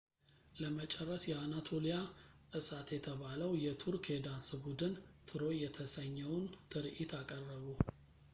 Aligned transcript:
ለመጨረስ 0.59 1.23
የአናቶሊያ 1.31 1.97
እሳት 2.59 2.87
የተባለው 2.95 3.51
የቱርክ 3.65 4.07
የዳንስ 4.13 4.49
ቡድን 4.63 4.93
ትሮይ 5.31 5.55
የተሰኘውን 5.67 6.47
ትርኢት 6.73 7.13
አቀረቡ 7.21 7.67